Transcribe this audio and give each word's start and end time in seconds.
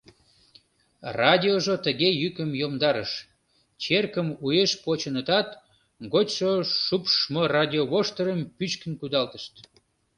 Радиожо 1.19 1.75
тыге 1.85 2.09
йӱкым 2.21 2.49
йомдарыш: 2.61 3.11
черкым 3.81 4.27
уэш 4.43 4.71
почынытат, 4.83 5.49
гочшо 6.13 6.51
шупшмо 6.83 7.41
радиовоштырым 7.55 8.39
пӱчкын 8.57 8.93
кудалтышт. 8.99 9.53